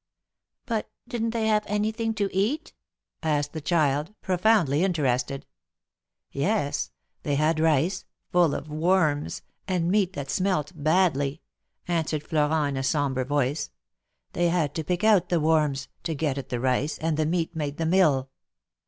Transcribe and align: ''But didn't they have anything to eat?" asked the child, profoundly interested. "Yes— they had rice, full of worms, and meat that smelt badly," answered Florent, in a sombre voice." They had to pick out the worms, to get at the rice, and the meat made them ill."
''But 0.65 0.85
didn't 1.07 1.29
they 1.29 1.45
have 1.45 1.63
anything 1.67 2.15
to 2.15 2.27
eat?" 2.35 2.73
asked 3.21 3.53
the 3.53 3.61
child, 3.61 4.15
profoundly 4.23 4.83
interested. 4.83 5.45
"Yes— 6.31 6.89
they 7.21 7.35
had 7.35 7.59
rice, 7.59 8.05
full 8.31 8.55
of 8.55 8.67
worms, 8.67 9.43
and 9.67 9.91
meat 9.91 10.13
that 10.13 10.31
smelt 10.31 10.71
badly," 10.73 11.43
answered 11.87 12.23
Florent, 12.23 12.69
in 12.69 12.77
a 12.77 12.83
sombre 12.83 13.25
voice." 13.25 13.69
They 14.33 14.49
had 14.49 14.73
to 14.73 14.83
pick 14.83 15.03
out 15.03 15.29
the 15.29 15.39
worms, 15.39 15.87
to 16.05 16.15
get 16.15 16.39
at 16.39 16.49
the 16.49 16.59
rice, 16.59 16.97
and 16.97 17.15
the 17.15 17.27
meat 17.27 17.55
made 17.55 17.77
them 17.77 17.93
ill." 17.93 18.31